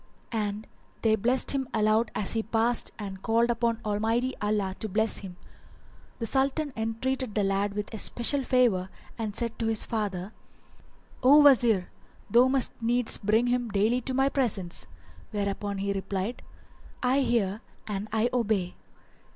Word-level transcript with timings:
[FN#388] 0.31 0.39
And 0.39 0.67
they 1.03 1.15
blessed 1.15 1.51
him 1.51 1.67
aloud 1.75 2.09
as 2.15 2.31
he 2.31 2.41
passed 2.41 2.91
and 2.97 3.21
called 3.21 3.51
upon 3.51 3.79
Almighty 3.85 4.33
Allah 4.41 4.75
to 4.79 4.89
bless 4.89 5.17
him. 5.17 5.33
[FN#389] 5.33 6.15
The 6.17 6.25
Sultan 6.25 6.73
entreated 6.75 7.35
the 7.35 7.43
lad 7.43 7.75
with 7.75 7.93
especial 7.93 8.41
favour 8.41 8.89
and 9.19 9.35
said 9.35 9.59
to 9.59 9.67
his 9.67 9.83
father, 9.83 10.33
"O 11.21 11.39
Wazir, 11.43 11.91
thou 12.31 12.47
must 12.47 12.71
needs 12.81 13.19
bring 13.19 13.45
him 13.45 13.69
daily 13.69 14.01
to 14.01 14.15
my 14.15 14.27
presence;" 14.27 14.87
whereupon 15.29 15.77
he 15.77 15.93
replied, 15.93 16.41
"I 17.03 17.19
hear 17.19 17.61
and 17.85 18.09
I 18.11 18.31
obey." 18.33 18.73